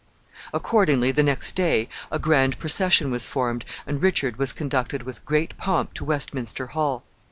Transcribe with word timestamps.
Accordingly, 0.51 1.11
the 1.11 1.21
next 1.21 1.51
day, 1.51 1.87
a 2.11 2.17
grand 2.17 2.57
procession 2.57 3.11
was 3.11 3.27
formed, 3.27 3.63
and 3.85 4.01
Richard 4.01 4.37
was 4.37 4.51
conducted 4.51 5.03
with 5.03 5.23
great 5.25 5.55
pomp 5.57 5.93
to 5.93 6.03
Westminster 6.03 6.65
Hall. 6.73 7.03